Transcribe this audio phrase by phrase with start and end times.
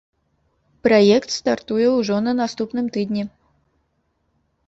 [0.87, 3.23] Праект стартуе ўжо на наступным тыдні.